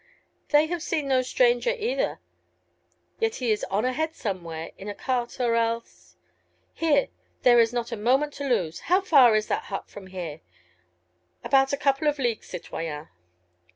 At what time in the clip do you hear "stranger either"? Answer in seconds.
1.21-2.21